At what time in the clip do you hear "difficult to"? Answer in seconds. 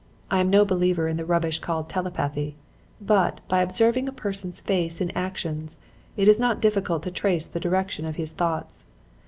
6.59-7.11